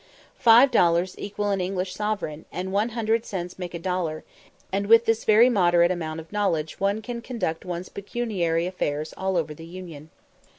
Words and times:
Five 0.39 0.71
dollars 0.71 1.13
equal 1.19 1.51
an 1.51 1.61
English 1.61 1.93
sovereign, 1.93 2.45
and 2.51 2.71
one 2.73 2.89
hundred 2.97 3.23
cents 3.23 3.59
make 3.59 3.75
a 3.75 3.77
dollar, 3.77 4.23
and 4.73 4.87
with 4.87 5.05
this 5.05 5.25
very 5.25 5.47
moderate 5.47 5.91
amount 5.91 6.19
of 6.19 6.31
knowledge 6.31 6.79
one 6.79 7.03
can 7.03 7.21
conduct 7.21 7.65
one's 7.65 7.89
pecuniary 7.89 8.65
affairs 8.65 9.13
all 9.15 9.37
over 9.37 9.53
the 9.53 9.63
Union. 9.63 10.09